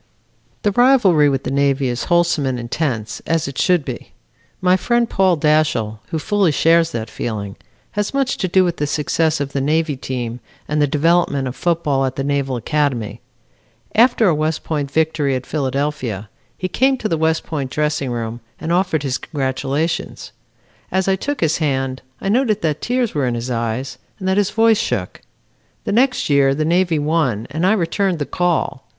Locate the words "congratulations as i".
19.19-21.15